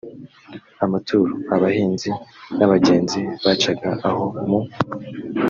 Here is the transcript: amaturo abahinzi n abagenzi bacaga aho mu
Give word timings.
amaturo 0.85 1.33
abahinzi 1.55 2.09
n 2.57 2.59
abagenzi 2.65 3.19
bacaga 3.45 3.89
aho 4.09 4.25
mu 4.49 4.59